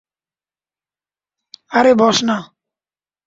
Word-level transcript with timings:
আরে 1.77 1.91
বস 1.99 2.17
না! 2.27 2.37